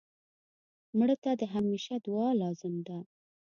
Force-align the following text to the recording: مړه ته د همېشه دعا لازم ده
مړه 0.97 1.15
ته 1.23 1.31
د 1.41 1.43
همېشه 1.55 1.93
دعا 2.05 2.29
لازم 2.41 2.73
ده 2.87 2.97